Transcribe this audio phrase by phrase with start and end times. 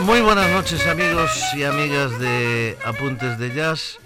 [0.00, 3.98] Muy buenas noches amigos y amigas de Apuntes de Jazz.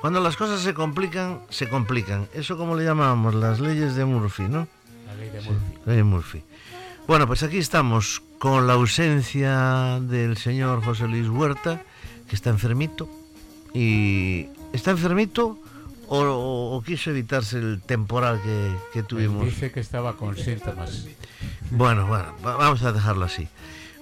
[0.00, 2.28] Cuando las cosas se complican, se complican.
[2.34, 4.66] Eso como le llamamos las leyes de Murphy, ¿no?
[6.04, 6.42] Murphy.
[7.06, 11.82] Bueno, pues aquí estamos con la ausencia del señor José Luis Huerta,
[12.28, 13.08] que está enfermito.
[13.74, 15.58] Y está enfermito
[16.08, 19.44] o, o- o quiso evitarse el temporal que, que Él tuvimos.
[19.46, 21.06] dice que estaba con síntomas.
[21.70, 23.48] Bueno, bueno, va- vamos a dejarlo así.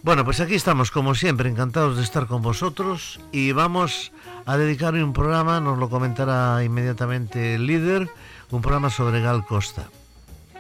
[0.02, 4.12] Bueno, pues aquí estamos, como siempre, encantados de estar con vosotros y vamos
[4.46, 8.08] a dedicar un programa, nos lo comentará inmediatamente el líder,
[8.50, 9.88] un programa sobre Gal Costa.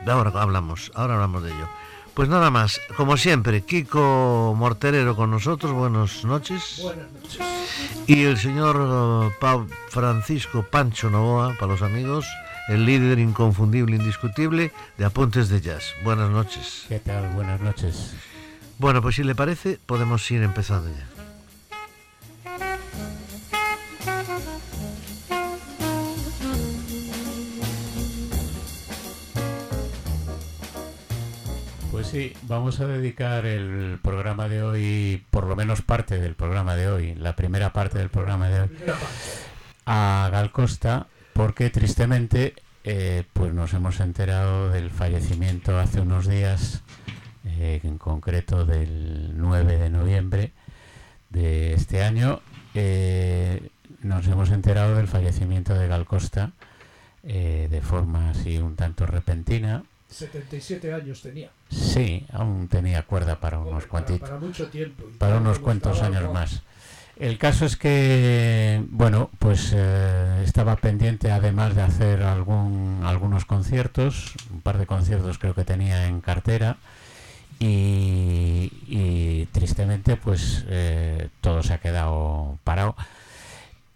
[0.04, 1.68] De ahora hablamos, ahora hablamos de ello.
[2.14, 6.80] Pues nada más, como siempre, Kiko Morterero con nosotros, buenas noches.
[6.82, 7.40] Buenas noches.
[8.06, 12.26] Y el señor eh, Pau Francisco Pancho Novoa, para los amigos,
[12.68, 15.94] el líder inconfundible, indiscutible de Apuntes de Jazz.
[16.02, 16.86] Buenas noches.
[16.88, 17.28] ¿Qué tal?
[17.30, 18.14] Buenas noches.
[18.78, 21.19] Bueno, pues si le parece, podemos ir empezando ya.
[32.10, 36.88] Sí, vamos a dedicar el programa de hoy, por lo menos parte del programa de
[36.88, 38.68] hoy, la primera parte del programa de hoy,
[39.86, 46.82] a Gal Costa, porque tristemente eh, pues nos hemos enterado del fallecimiento hace unos días,
[47.44, 50.52] eh, en concreto del 9 de noviembre
[51.28, 52.40] de este año,
[52.74, 53.68] eh,
[54.02, 56.52] nos hemos enterado del fallecimiento de Gal Costa
[57.22, 59.84] de forma así un tanto repentina.
[60.08, 61.50] 77 años tenía.
[61.70, 65.04] Sí, aún tenía cuerda para unos cuantitos para mucho tiempo.
[65.18, 66.62] Para unos cuantos años más.
[67.16, 74.34] El caso es que, bueno, pues eh, estaba pendiente además de hacer algún, algunos conciertos,
[74.50, 76.78] un par de conciertos creo que tenía en cartera
[77.58, 82.96] y, y tristemente pues eh, todo se ha quedado parado.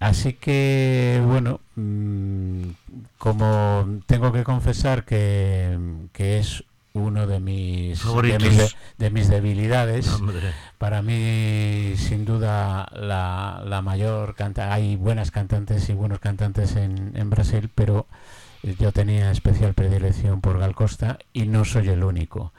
[0.00, 2.68] Así que, bueno, mm,
[3.16, 5.78] como tengo que confesar que,
[6.12, 6.62] que es
[6.96, 8.42] uno de mis, de Favoritos.
[8.42, 14.94] mis, de- de mis debilidades, Hombre, para mí, sin duda, la, la mayor canta hay
[14.94, 18.06] buenas cantantes y buenos cantantes en, en Brasil, pero
[18.78, 22.52] yo tenía especial predilección por Gal Costa y no soy el único.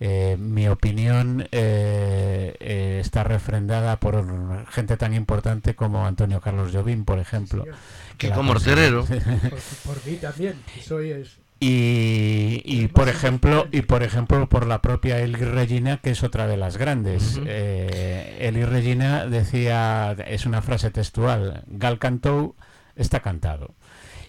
[0.00, 7.04] Eh, mi opinión eh, eh, está refrendada por gente tan importante como Antonio Carlos Jobim,
[7.04, 7.64] por ejemplo.
[8.18, 9.06] que Morterero.
[9.06, 10.54] considero- Por, por mí también.
[10.84, 16.22] Soy es, y, por ejemplo y por ejemplo por la propia Eli Regina que es
[16.22, 17.46] otra de las grandes Ujú.
[17.48, 22.56] Eh, Eli Regina decía es una frase textual Gal cantou
[22.94, 23.74] está cantado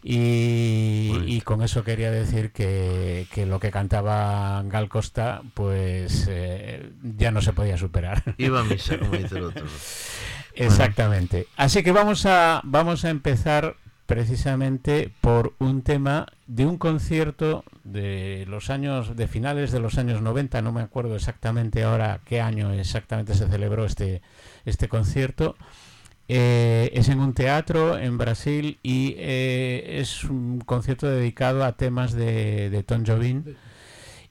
[0.10, 7.32] y con eso quería decir que, que lo que cantaba Gal Costa pues eh, ya
[7.32, 9.66] no se podía superar iba a misa, como dice el otro.
[10.58, 11.48] Exactamente.
[11.56, 13.76] Así que vamos a, vamos a empezar
[14.08, 20.22] precisamente por un tema de un concierto de los años, de finales de los años
[20.22, 24.22] 90, no me acuerdo exactamente ahora qué año exactamente se celebró este,
[24.66, 25.56] este concierto.
[26.30, 32.14] Eh, es en un teatro en Brasil y eh, es un concierto dedicado a temas
[32.14, 33.44] de, de Tom Jobim.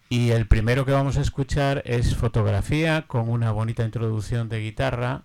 [0.09, 5.25] Y el primero que vamos a escuchar es fotografía con una bonita introducción de guitarra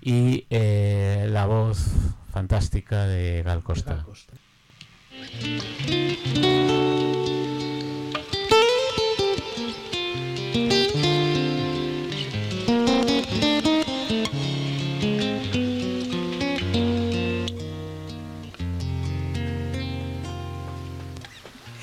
[0.00, 1.86] y eh, la voz
[2.34, 3.94] fantástica de Gal de Costa.
[3.94, 4.34] Gal Costa.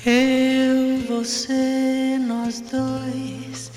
[0.04, 3.72] Eu, você, nós dois,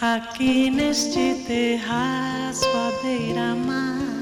[0.00, 4.15] aqui neste terraço à beira-mar.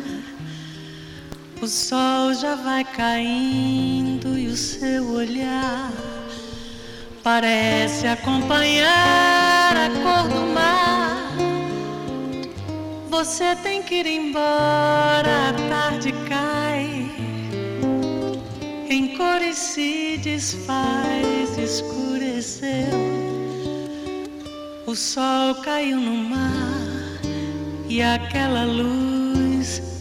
[1.64, 5.90] O sol já vai caindo e o seu olhar
[7.22, 11.32] parece acompanhar a cor do mar.
[13.08, 17.10] Você tem que ir embora, a tarde cai
[18.90, 22.92] em cores se desfaz, escureceu.
[24.86, 27.22] O sol caiu no mar
[27.88, 29.93] e aquela luz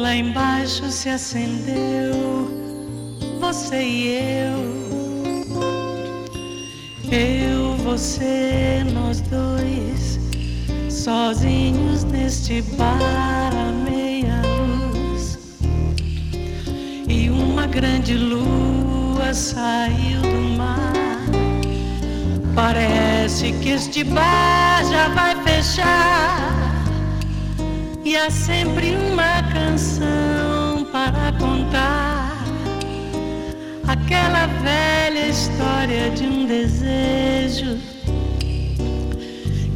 [0.00, 2.48] lá embaixo se acendeu.
[3.38, 4.08] Você e
[4.46, 4.80] eu.
[7.12, 10.18] Eu, você, nós dois,
[10.88, 15.38] sozinhos neste bar à meia luz.
[17.08, 20.92] E uma grande lua saiu do mar.
[22.54, 26.69] Parece que este bar já vai fechar.
[28.10, 32.44] E há sempre uma canção para contar.
[33.86, 37.78] Aquela velha história de um desejo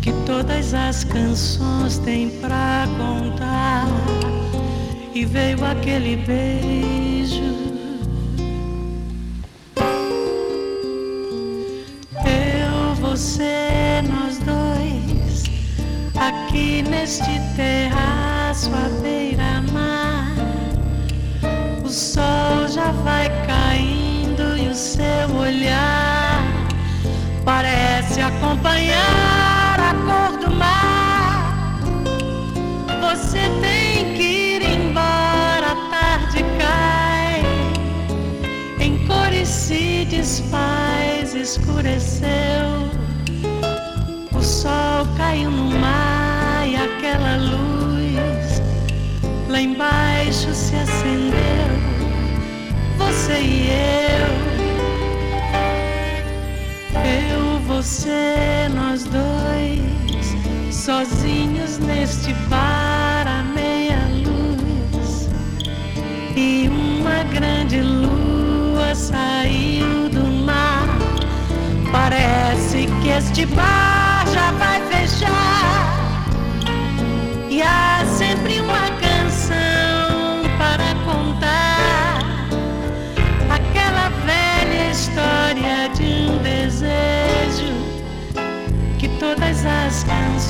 [0.02, 3.86] que todas as canções têm pra contar.
[5.14, 7.54] E veio aquele beijo.
[12.16, 15.44] Eu, você, nós dois,
[16.16, 17.30] aqui neste
[18.54, 20.32] terraço à beira-mar.
[21.84, 26.44] O sol já vai caindo e o seu olhar
[27.44, 31.80] parece acompanhar a cor do mar.
[33.00, 37.42] Você tem que ir embora, a tarde cai,
[38.80, 42.30] em cores se desfaz, escureceu.
[44.32, 47.73] O sol caiu no mar e aquela luz
[49.64, 51.74] embaixo se acendeu.
[52.98, 54.28] Você e eu,
[57.02, 60.34] eu, você, nós dois,
[60.70, 65.28] sozinhos neste bar à meia luz.
[66.36, 70.86] E uma grande lua saiu do mar.
[71.90, 75.93] Parece que este bar já vai fechar.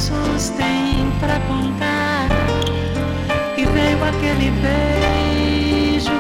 [0.05, 2.29] Canções têm para contar.
[3.57, 6.11] E veio aquele beijo.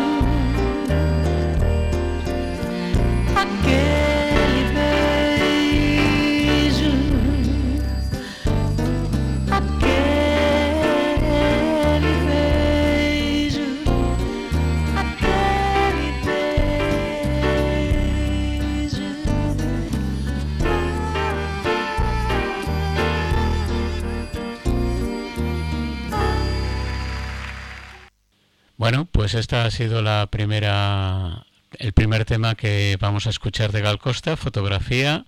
[3.36, 4.03] Aquele
[29.24, 31.46] pues esta ha sido la primera,
[31.78, 35.24] el primer tema que vamos a escuchar de Gal Costa, fotografía.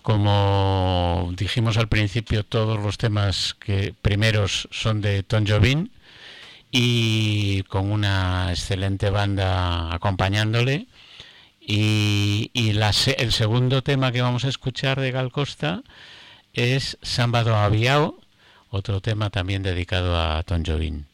[0.00, 5.90] Como dijimos al principio, todos los temas que primeros son de Tom Jobim
[6.70, 10.86] y con una excelente banda acompañándole.
[11.60, 15.82] Y, el segundo tema que vamos a escuchar de Gal Costa
[16.54, 18.18] es Sábado Aviao,
[18.70, 21.04] otro tema también dedicado a Tom Jobim.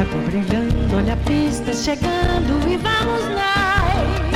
[0.00, 4.27] água brilhando, olha a pista chegando e vamos nós.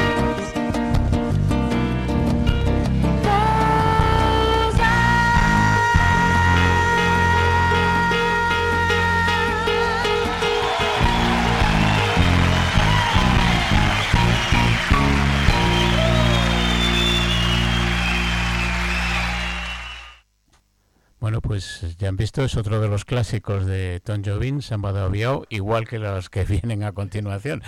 [21.80, 25.44] Pues ya han visto, es otro de los clásicos de Tom Jobim, Samba de Aviao,
[25.48, 27.62] igual que los que vienen a continuación.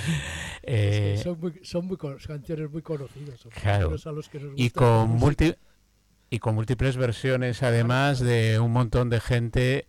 [0.63, 3.41] Eh, son, muy, son muy canciones muy conocidas.
[3.41, 3.95] son Claro.
[4.05, 5.19] a los que nos y con
[6.31, 9.87] y múltiples versiones además de un montón de gente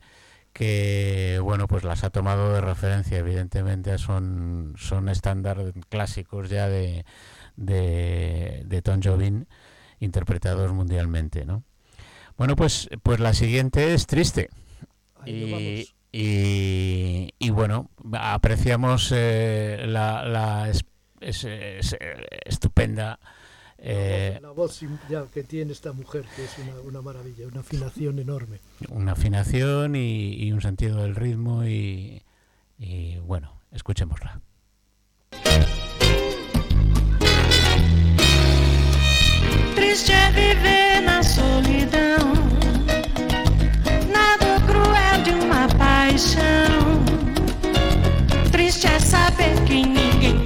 [0.53, 7.05] que bueno pues las ha tomado de referencia evidentemente son son estándar clásicos ya de
[7.55, 9.45] de, de Tom Jobim
[9.99, 11.63] interpretados mundialmente ¿no?
[12.37, 14.49] Bueno pues pues la siguiente es triste
[15.25, 20.85] y, y, y, bueno, apreciamos eh, la, la es-
[21.19, 21.97] es- es-
[22.45, 23.19] estupenda
[23.77, 27.59] eh, la voz sim- ya que tiene esta mujer, que es una, una maravilla, una
[27.61, 28.59] afinación enorme.
[28.89, 32.21] una afinación y, y un sentido del ritmo y,
[32.79, 34.39] y, bueno, escuchémosla.
[39.75, 42.33] Triste é viver na solidão,
[44.09, 47.03] na dor cruel de uma paixão.
[48.51, 50.44] Triste é saber que ninguém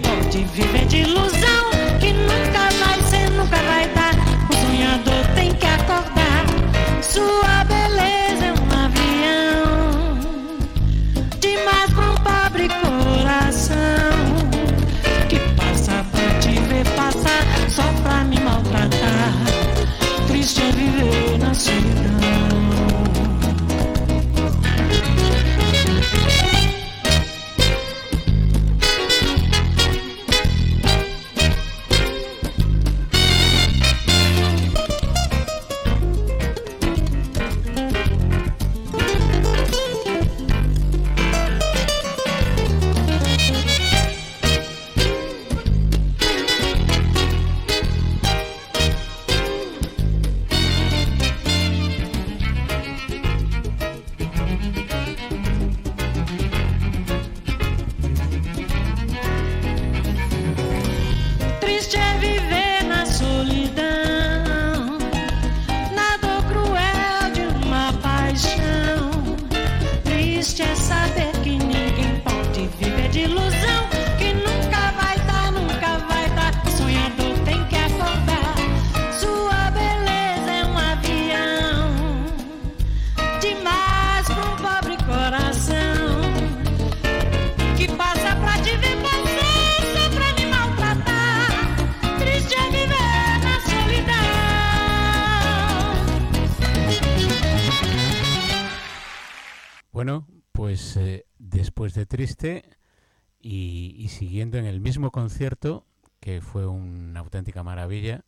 [105.30, 105.86] concierto,
[106.20, 108.26] que fue una auténtica maravilla,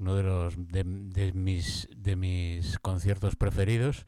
[0.00, 0.82] uno de los de,
[1.32, 4.04] mis de mis conciertos preferidos,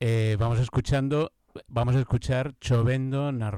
[0.00, 1.32] eh, vamos escuchando,
[1.68, 3.50] vamos a escuchar Chovendo na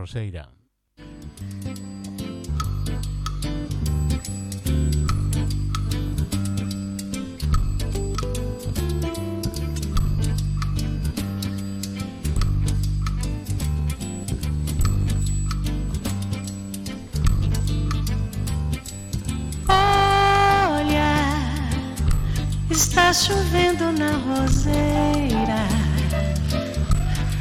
[23.14, 25.68] chovendo na roseira,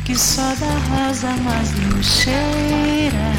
[0.06, 3.34] que só da rosa, mas não cheira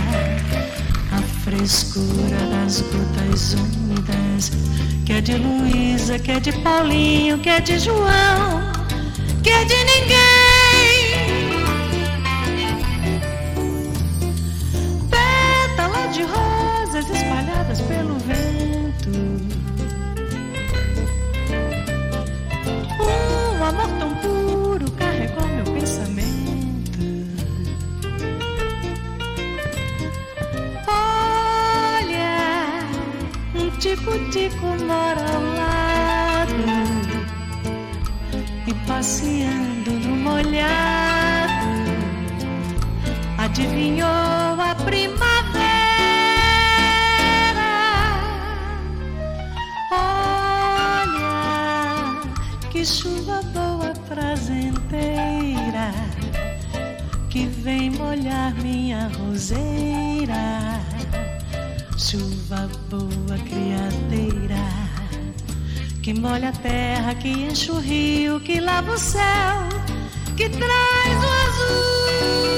[1.13, 4.51] a frescura das gotas úmidas,
[5.07, 8.73] que é de Luísa, que é de Paulinho, que é de João,
[9.41, 10.24] que é de ninguém.
[66.25, 69.69] Molha a terra, que enche o rio, que lava o céu,
[70.37, 72.54] que traz o azul.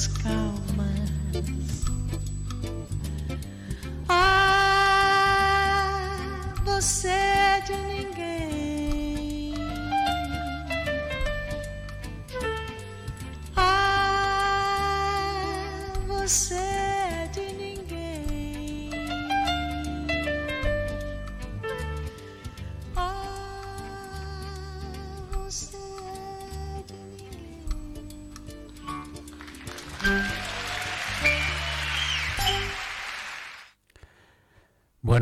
[0.00, 0.29] buscar.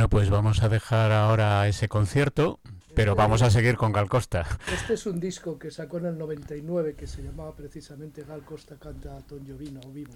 [0.08, 2.60] Vamos a dejar ahora ese concierto,
[2.94, 4.46] pero vamos a seguir con Gal Costa.
[4.72, 8.76] Este es un disco que sacó en el 99 que se llamaba precisamente Gal Costa
[8.78, 10.14] canta a Ton Jovino o vivo.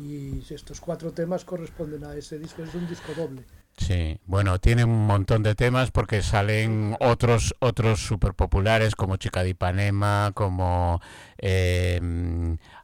[0.00, 3.44] Y estos cuatro temas corresponden a ese disco, es un disco doble.
[3.76, 9.42] Sí, bueno, tiene un montón de temas porque salen otros otros super populares como Chica
[9.42, 11.00] de Ipanema, como
[11.38, 12.00] eh,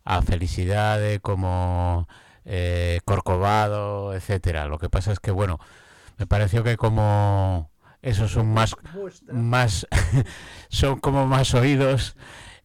[0.04, 2.08] A Felicidade, como
[2.44, 4.66] eh, Corcovado, etcétera.
[4.66, 5.58] Lo que pasa es que bueno,
[6.18, 7.70] me pareció que como
[8.03, 8.74] esos son más
[9.33, 9.87] más
[10.68, 12.16] son como más oídos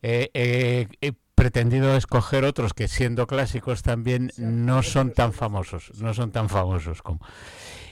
[0.02, 6.14] eh, eh, he pretendido escoger otros que siendo clásicos también no son tan famosos no
[6.14, 7.20] son tan famosos como.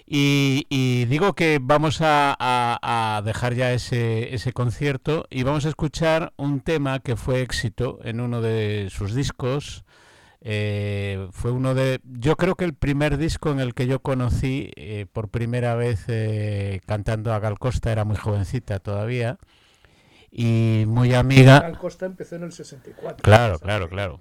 [0.10, 6.32] Y, digo que vamos a, a, dejar ya ese, ese concierto y vamos a escuchar
[6.38, 9.84] un tema que fue éxito en uno de sus discos
[10.50, 14.72] eh, fue uno de, yo creo que el primer disco en el que yo conocí
[14.78, 19.40] eh, por primera vez eh, cantando a Gal Costa, era muy jovencita todavía
[20.32, 21.60] y muy amiga.
[21.60, 23.24] Gal Costa empezó en el 64.
[23.24, 24.20] Claro, claro, claro.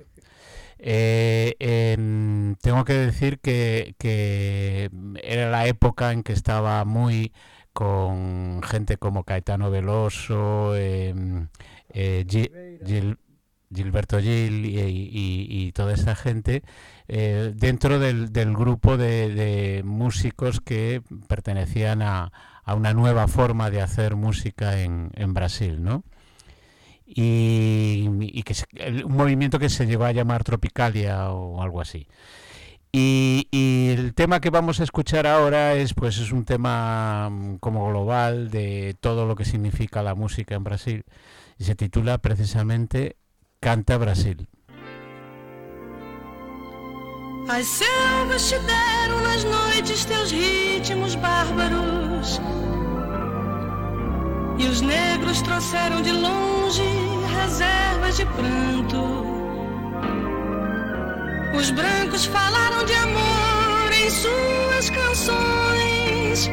[0.76, 4.90] tengo que decir que, que,
[5.22, 7.32] era la época en que estaba muy
[7.72, 11.46] con gente como Caetano Veloso, em,
[11.94, 13.18] Gil,
[13.74, 16.62] Gilberto Gil y, toda esta gente
[17.08, 22.32] eh, dentro del, grupo de, músicos que pertenecían a,
[22.66, 26.04] una nueva forma de hacer música en, Brasil, ¿no?
[27.06, 28.54] Y, que
[29.04, 32.08] un movimiento que se llevó a llamar Tropicalia o algo así.
[32.92, 37.56] Y, y, el tema que vamos a escuchar ahora es pues es un tema mm,
[37.58, 41.04] como global de todo lo que significa la música en Brasil
[41.58, 43.16] y se titula precisamente
[43.66, 44.36] Canta Brasil.
[47.48, 52.40] As selvas te deram nas noites teus ritmos bárbaros.
[54.56, 56.84] E os negros trouxeram de longe
[57.40, 59.02] reservas de pranto.
[61.58, 66.48] Os brancos falaram de amor em suas canções.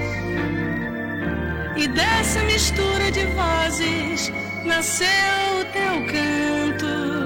[1.83, 4.31] E dessa mistura de vozes
[4.63, 7.22] nasceu o teu canto.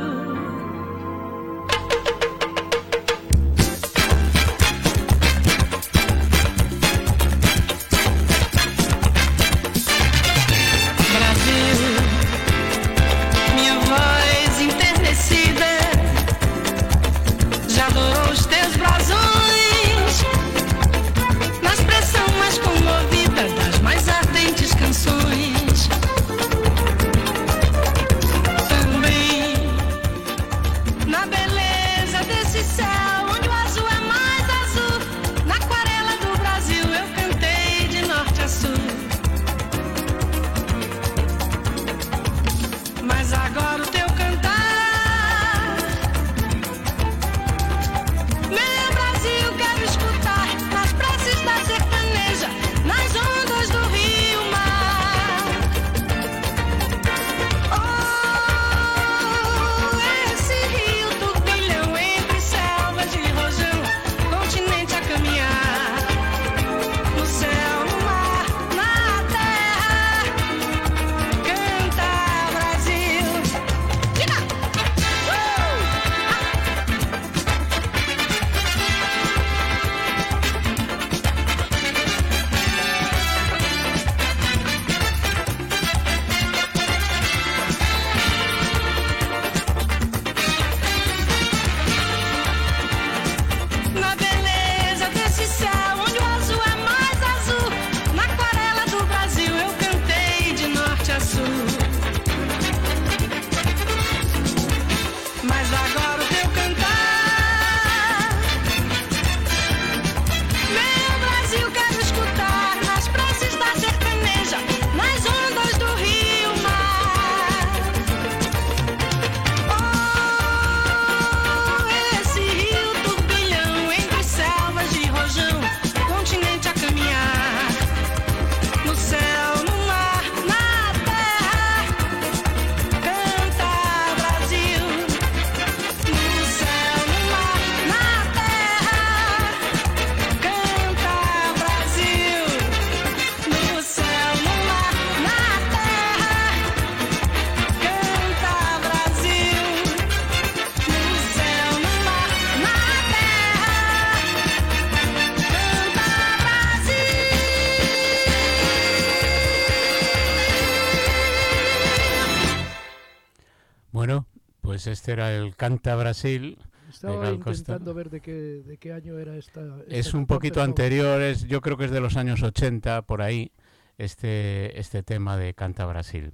[165.08, 166.58] Este era el Canta Brasil.
[166.90, 169.62] Estaba intentando ver de qué, de qué año era esta.
[169.88, 173.54] es un poquito anterior, es, yo creo que es de los años 80, por ahí,
[173.98, 176.34] este, este tema de Canta Brasil.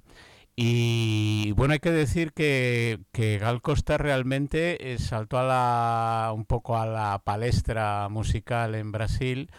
[0.56, 6.44] Y bueno, hay que decir que, que Gal Costa realmente eh, saltó a la, un
[6.44, 9.50] poco a la palestra musical en Brasil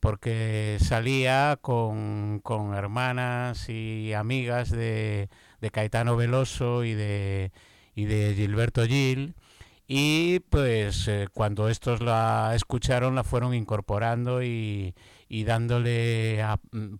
[0.00, 5.28] porque salía con, con hermanas y amigas de,
[5.60, 7.52] de Caetano Veloso y de,
[7.94, 9.34] y de Gilberto Gil.
[9.86, 14.94] Y pues eh, cuando estos la escucharon la fueron incorporando y,
[15.28, 16.96] y dándole a, mm,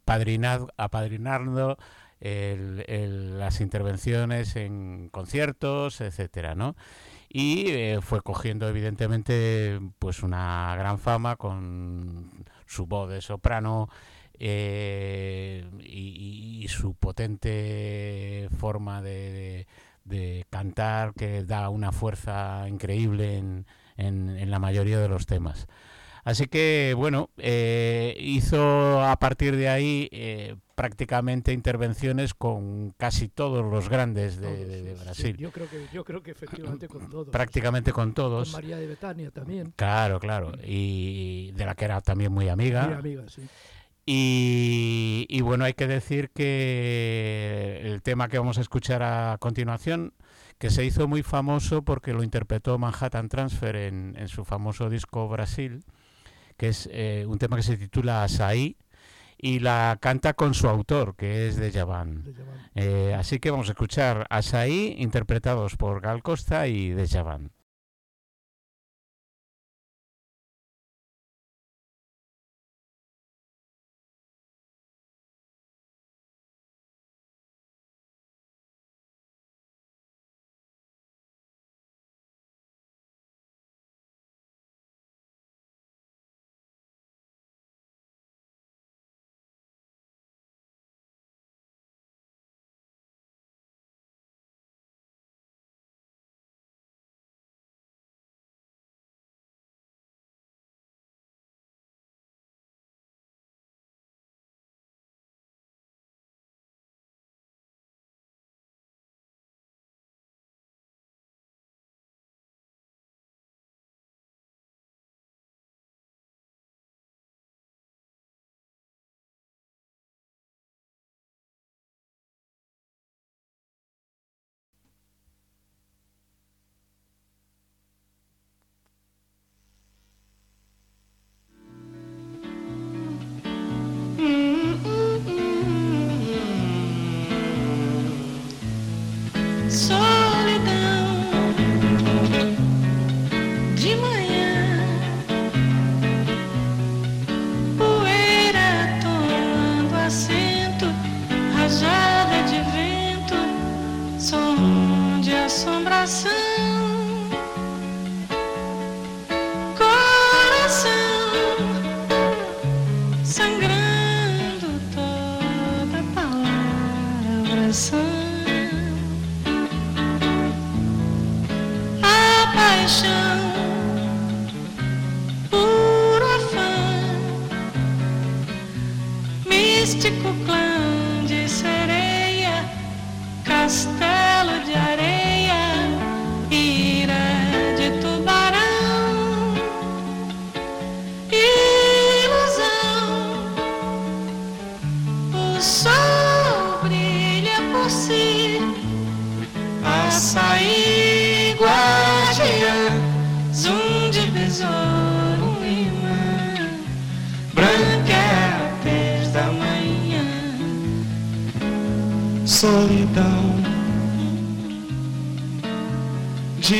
[0.76, 1.78] apadrinando
[2.20, 6.76] las intervenciones en conciertos, etcétera, ¿no?
[7.28, 12.30] Y eh, fue cogiendo evidentemente pues una gran fama con
[12.66, 13.88] su voz de soprano
[14.38, 19.66] eh, y, su potente forma de
[20.50, 25.66] cantar que da una fuerza increíble en, en, la mayoría de los temas.
[26.24, 33.64] Así que, bueno, eh, hizo a partir de ahí eh, prácticamente intervenciones con casi todos
[33.64, 35.36] los grandes de, Brasil.
[35.36, 37.28] yo, creo que, yo creo que efectivamente con todos.
[37.28, 38.52] Prácticamente con todos.
[38.52, 39.72] Con María de Betania también.
[39.74, 40.52] Claro, claro.
[40.64, 42.86] Y de la que era también muy amiga.
[42.86, 43.42] Muy amiga, sí.
[44.04, 50.12] Y, bueno, hay que decir que el tema que vamos a escuchar a continuación,
[50.58, 55.84] que se hizo muy famoso porque lo interpretó Manhattan Transfer en, su famoso disco Brasil,
[56.56, 58.76] que es eh, un tema que se titula Asaí,
[59.38, 62.24] y la canta con su autor, que es de Javan.
[62.74, 67.50] Eh, así que vamos a escuchar Asaí, interpretados por Gal Costa y de Javan.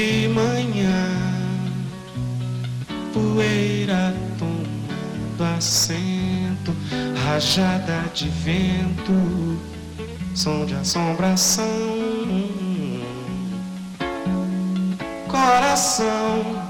[0.02, 1.06] De manhã,
[3.12, 6.74] poeira tomando assento,
[7.24, 9.60] rajada de vento,
[10.34, 11.64] som de assombração,
[15.28, 16.61] coração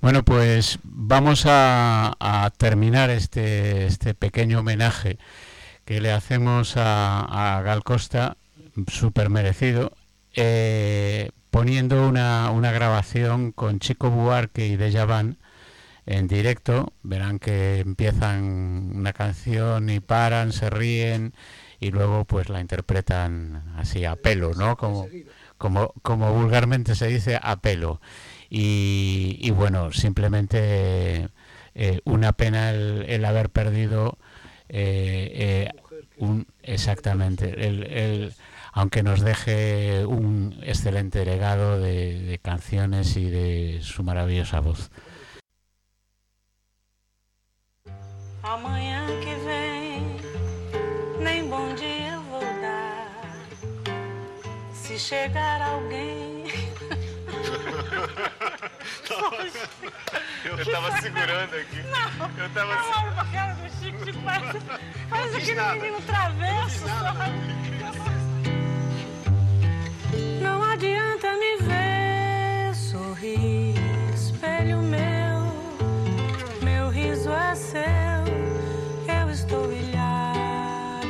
[0.00, 5.18] Bueno, pues vamos a, a terminar este, este pequeño homenaje
[5.84, 8.36] que le hacemos a, a Gal Costa,
[8.86, 9.92] súper merecido,
[10.34, 15.38] eh, poniendo una, una grabación con Chico Buarque y Deja Van
[16.06, 16.92] en directo.
[17.02, 21.34] Verán que empiezan una canción y paran, se ríen
[21.80, 24.76] y luego pues la interpretan así a pelo, ¿no?
[24.76, 25.06] Como,
[25.58, 28.00] como, como vulgarmente se dice, a pelo.
[28.50, 31.28] Y, bueno, simplemente
[31.74, 34.18] eh, una pena el, haber perdido
[34.68, 35.70] eh,
[36.18, 38.34] eh, exactamente, el,
[38.72, 44.90] aunque nos deje un excelente legado de, canciones y de su maravillosa voz.
[48.42, 50.16] Amanhã que vem,
[51.18, 53.08] nem bom dia vou dar.
[54.74, 56.33] Se chegar alguém.
[60.44, 61.78] Eu tava segurando aqui.
[62.36, 64.58] Eu tava Eu olho pra cara do Chico, Chico parece,
[65.08, 67.32] parece aquele menino travesso, sabe?
[70.40, 73.74] Não adianta me ver sorrir,
[74.14, 75.52] espelho meu,
[76.62, 77.80] meu riso é seu,
[79.08, 81.04] eu estou ilhada.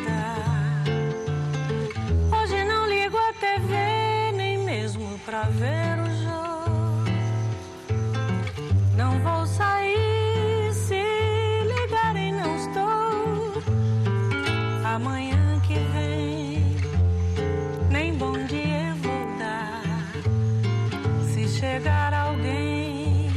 [2.41, 6.24] Hoje não ligo a TV, nem mesmo pra ver o
[9.57, 11.03] sair se
[11.73, 13.63] ligarem, não estou.
[14.85, 16.77] Amanhã que vem,
[17.91, 19.83] nem bom dia eu vou dar.
[21.33, 23.31] Se chegar alguém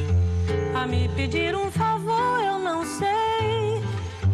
[0.76, 3.84] a me pedir um favor, eu não sei.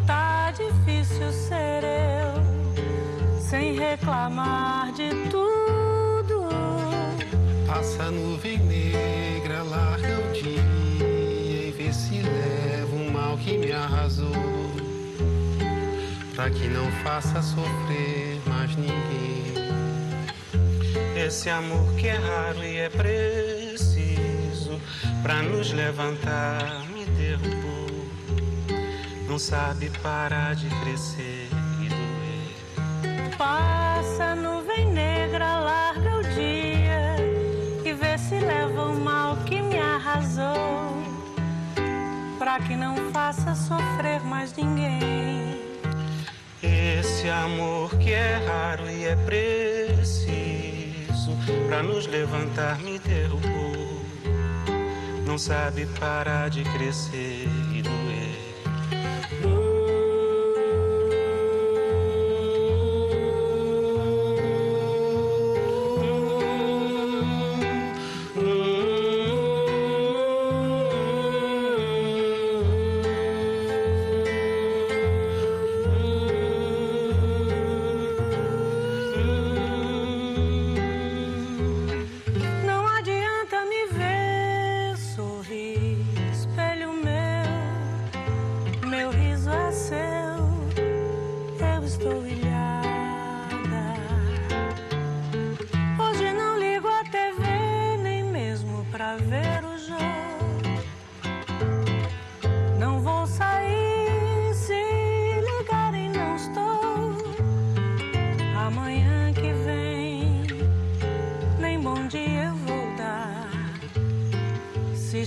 [0.08, 6.48] Tá difícil ser eu, sem reclamar de tudo.
[7.68, 9.33] Passa nuvem negra,
[13.94, 14.32] arrasou.
[16.36, 19.54] Pra que não faça sofrer mais ninguém.
[21.16, 24.80] Esse amor que é raro e é preciso
[25.22, 28.08] pra nos levantar me derrubou.
[29.28, 33.38] Não sabe parar de crescer e doer.
[33.38, 35.63] Passa nuvem negra,
[42.44, 45.62] Pra que não faça sofrer mais ninguém.
[46.62, 50.12] Esse amor que é raro e é preciso
[51.70, 54.06] pra nos levantar me derrubou.
[55.26, 58.23] Não sabe parar de crescer e doer.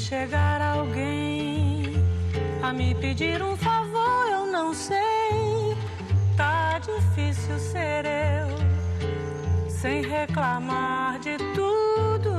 [0.09, 1.83] Chegar alguém
[2.63, 4.97] a me pedir um favor, eu não sei.
[6.37, 12.31] Tá difícil ser eu, sem reclamar de tudo.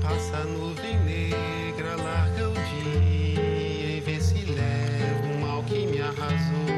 [0.00, 6.00] Passa a nuvem negra, larga o dia e vê se leva o mal que me
[6.00, 6.76] arrasou.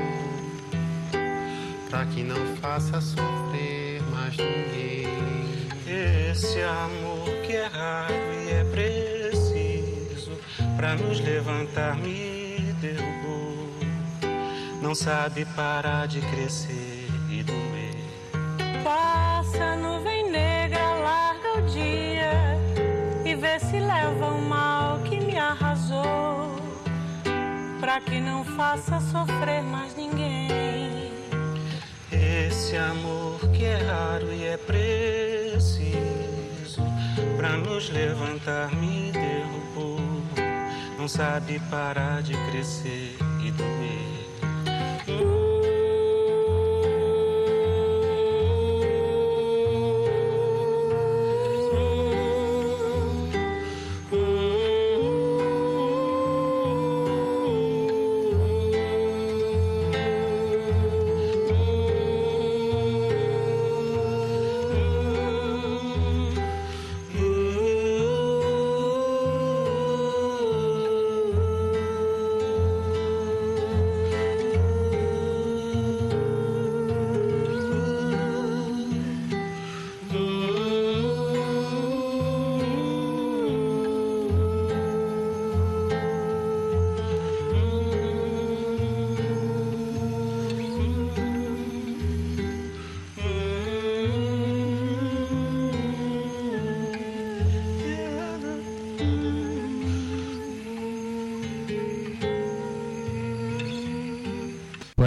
[1.89, 5.07] Pra que não faça sofrer mais ninguém.
[5.87, 8.28] Esse amor que é raro
[10.79, 13.69] pra nos levantar me derrubou.
[14.81, 17.97] Não sabe parar de crescer e doer.
[18.85, 22.57] Passa a nuvem negra, larga o dia
[23.25, 26.55] e vê se leva o mal que me arrasou.
[27.81, 31.11] Pra que não faça sofrer mais ninguém.
[32.13, 35.91] Esse amor que é raro e é preciso
[37.37, 40.08] pra nos levantar me derrubou.
[41.09, 44.18] Sabe parar de crescer e doer.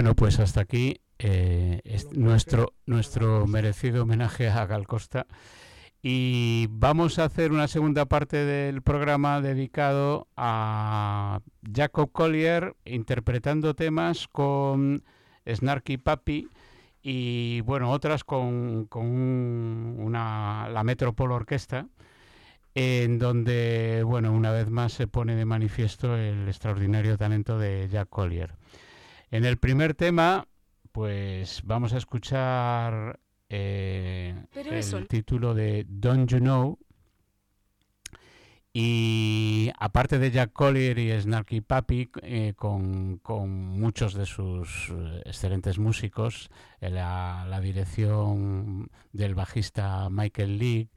[0.02, 5.28] Bueno, pues hasta aquí eh, es nuestro, nuestro merecido homenaje a Gal Costa.
[6.02, 11.42] Y vamos a hacer una segunda parte del programa dedicado a
[11.72, 15.04] Jacob Collier interpretando temas con
[15.48, 16.48] Snarky Papi
[17.04, 21.86] y bueno, otras con, con un- una, la Metropole Orquesta,
[22.74, 28.10] en donde, bueno, una vez más se pone de manifiesto el extraordinario talento de Jack
[28.10, 28.56] Collier.
[29.32, 30.48] En el primer tema,
[30.92, 33.20] pues vamos a escuchar
[33.50, 36.80] eh, el eso- título de Don't You Know.
[38.74, 45.22] Y aparte de Jack Collier y Snarky Papi, eh, con, con muchos de sus eh,
[45.26, 50.88] excelentes músicos, la, la dirección del bajista Michael League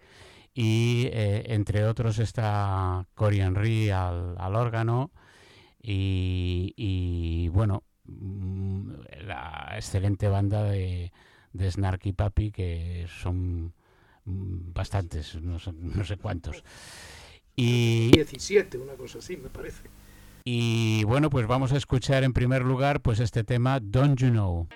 [0.54, 5.10] y eh, entre otros está Cory Henry al, al órgano
[5.82, 8.90] y, y, bueno, Mm,
[9.26, 11.12] la excelente banda de,
[11.52, 13.72] de Snarky Papi, que son
[14.24, 16.62] mm, bastantes, no sé, cuántos.
[17.56, 19.82] Y, 17, una cosa así, me parece.
[20.44, 24.68] Y bueno, pues vamos a escuchar en primer lugar pues este tema Don't You Know.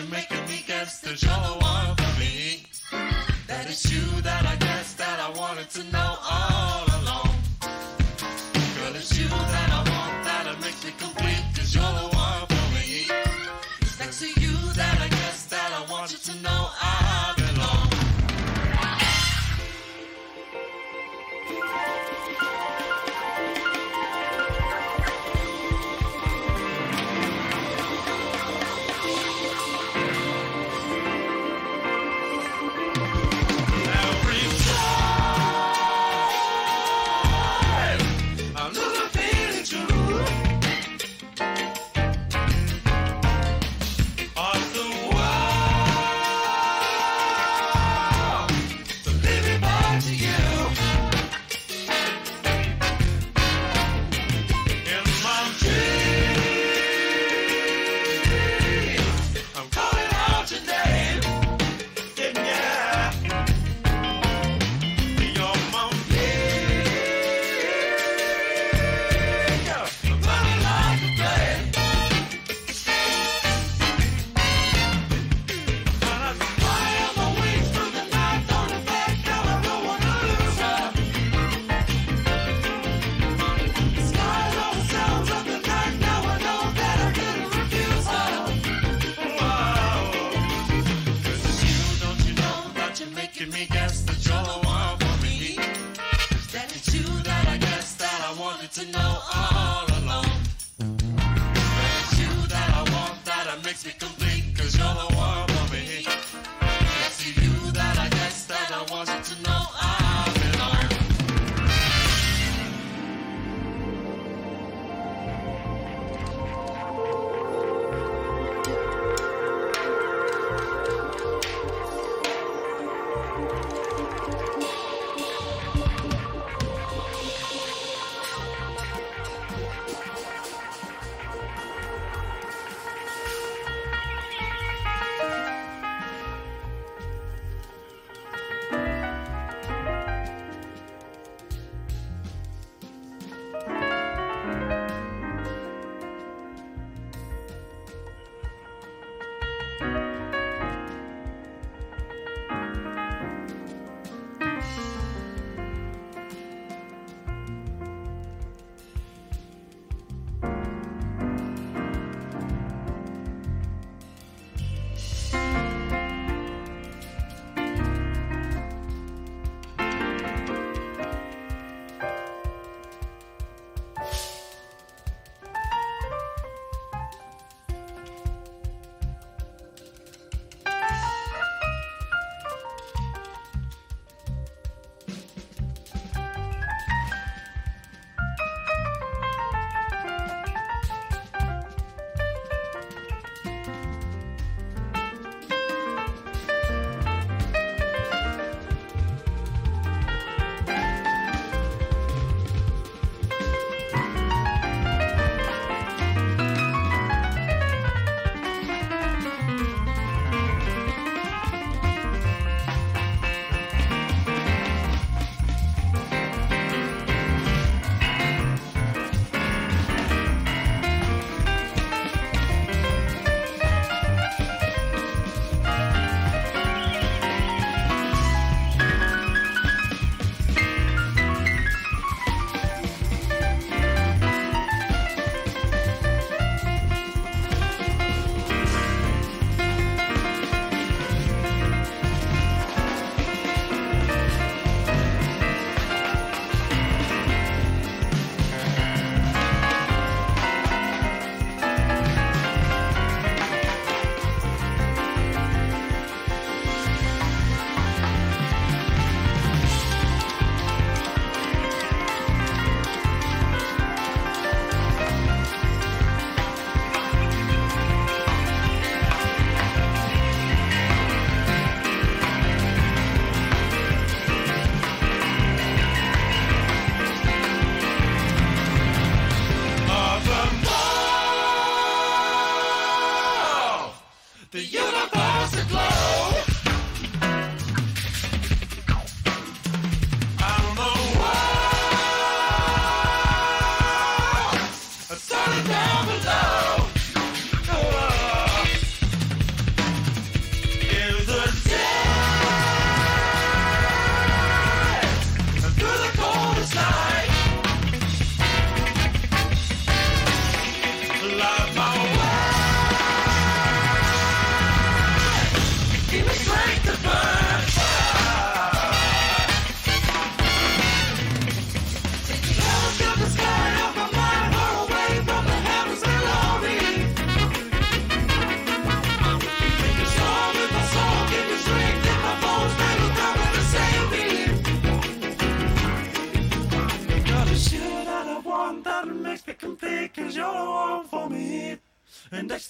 [0.00, 2.62] Jamaican weekends that you're the one for me.
[3.46, 6.16] That it's you that I guess that I wanted to know.
[6.18, 6.59] Oh.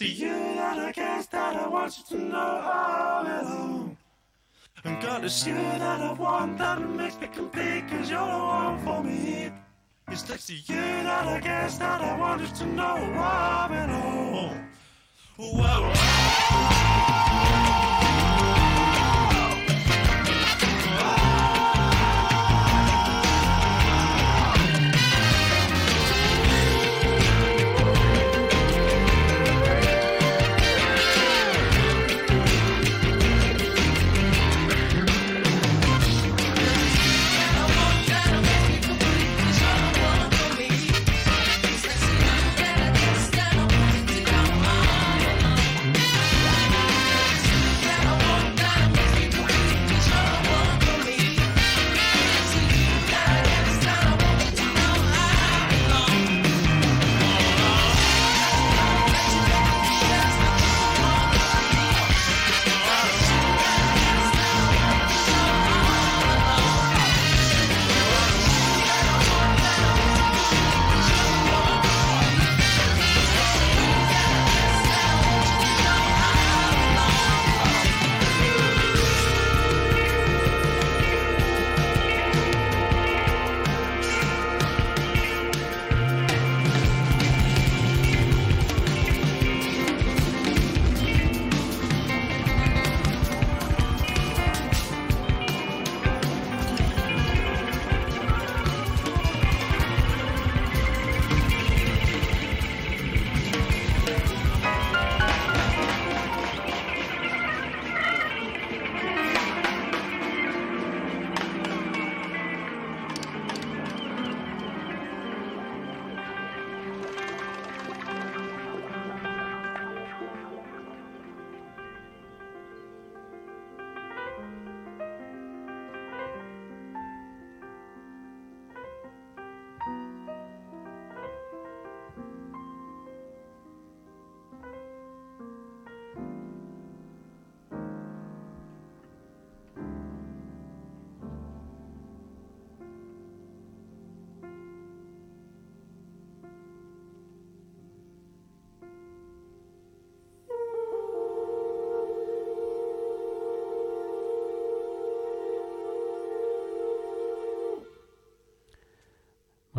[0.01, 3.27] To you that I guess that I want you to know all.
[4.83, 8.83] And God, it's you that I want that makes me complete, cause you're the one
[8.83, 9.53] for me.
[10.09, 13.91] It's next to you that I guess that I want you to know all it
[13.91, 14.57] all.
[15.37, 15.93] Whoa.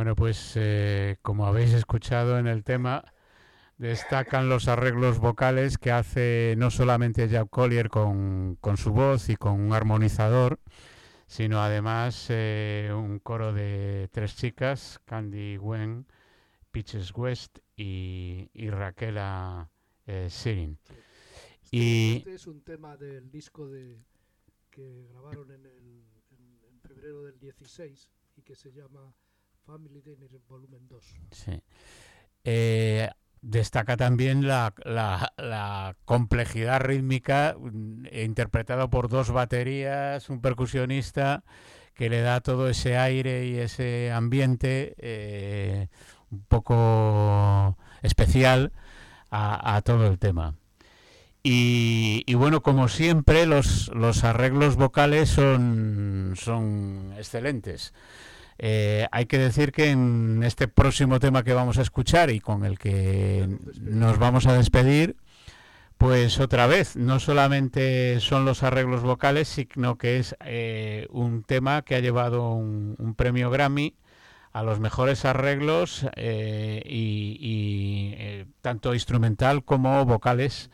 [0.01, 3.13] Bueno, pues eh, como habéis escuchado en el tema,
[3.77, 9.35] destacan los arreglos vocales que hace no solamente Jack Collier con, con su voz y
[9.35, 10.59] con un armonizador,
[11.27, 16.07] sino además eh, un coro de tres chicas, Candy Wen,
[16.71, 19.69] Peaches West y, y Raquela
[20.07, 20.79] eh, Sirin.
[21.61, 23.99] Este, Y- este es un tema del disco de,
[24.71, 29.13] que grabaron en, el, en, en febrero del 16 y que se llama
[29.65, 31.03] Family Dinner Volumen 2.
[31.31, 31.61] Sí.
[32.43, 33.09] Eh,
[33.41, 41.43] destaca también la, complejidad rítmica mm, eh, interpretado por dos baterías, un percusionista
[41.93, 45.87] que le da todo ese aire y ese ambiente eh,
[46.31, 48.71] un poco especial
[49.29, 50.55] a, todo el tema.
[51.43, 57.93] Y, bueno, como siempre, los, los arreglos vocales son excelentes.
[58.63, 62.63] Eh, hay que decir que en este próximo tema que vamos a escuchar y con
[62.63, 63.49] el que
[63.81, 65.15] nos vamos a despedir,
[65.97, 71.81] pues otra vez, no solamente son los arreglos vocales, sino que es eh, un tema
[71.81, 73.95] que ha llevado un, premio Grammy
[74.53, 80.69] a los mejores arreglos eh, y, tanto instrumental como vocales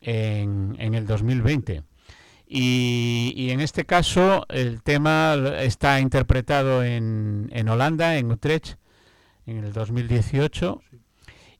[0.00, 1.84] en, en el 2020.
[2.56, 8.78] Y, en este caso el tema está interpretado en, en Holanda, en Utrecht,
[9.44, 10.80] en el 2018,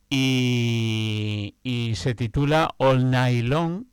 [0.08, 3.86] y, y se titula All Night Long.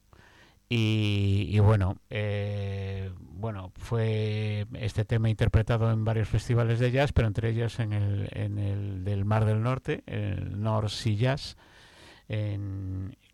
[0.70, 7.50] Y, bueno, eh, bueno, fue este tema interpretado en varios festivales de jazz, pero entre
[7.50, 11.58] ellos en el, en el del Mar del Norte, el North Sea Jazz,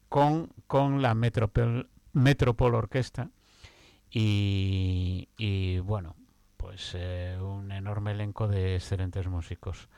[0.07, 3.29] con, con la Metropol, Metropol Orquesta.
[4.11, 6.15] Y, bueno,
[6.57, 9.89] pues eh, un enorme elenco de excelentes músicos.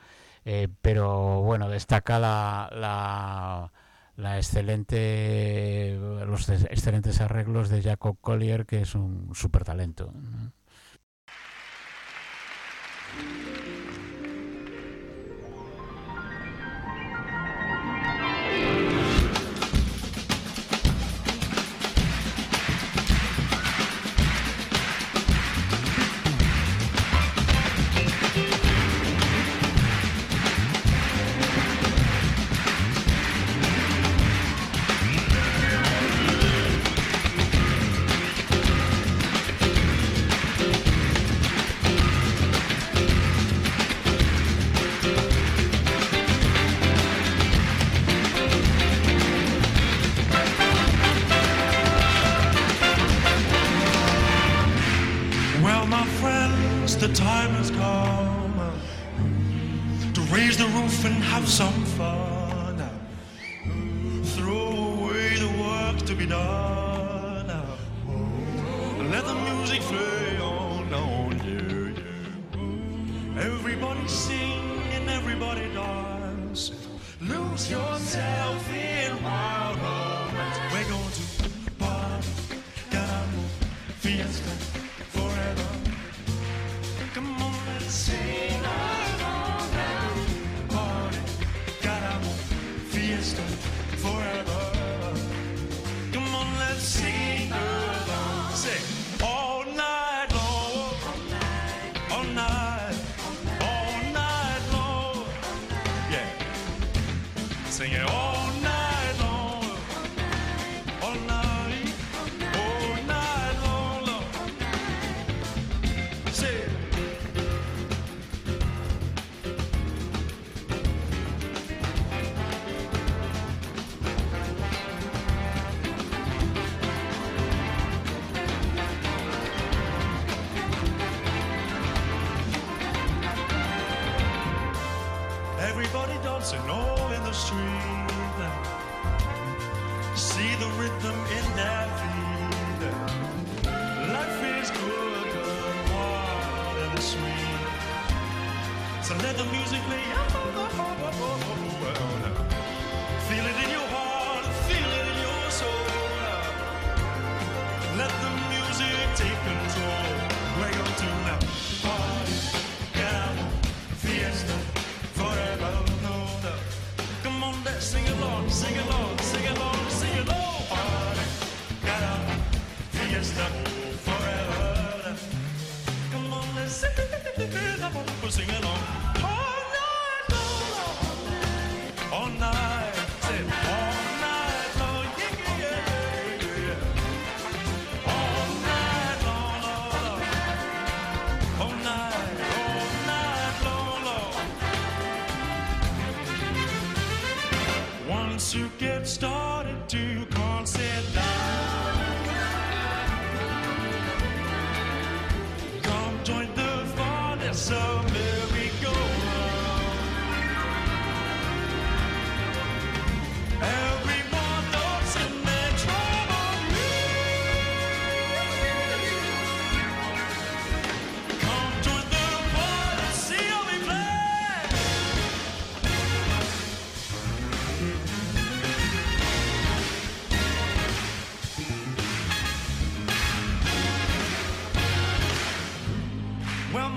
[0.45, 3.71] Eh, pero bueno, destaca la,
[4.15, 10.11] la, excelente, los ex- excelentes arreglos de Jacob Collier, que es un súper talento.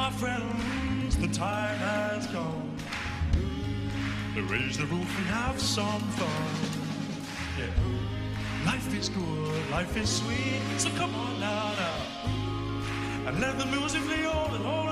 [0.02, 2.76] my friends, the time has come
[4.34, 6.54] to raise the roof and have some fun.
[7.56, 8.66] Yeah.
[8.66, 13.28] Life is good, life is sweet, so come on now, now.
[13.28, 14.91] And let the music play all and all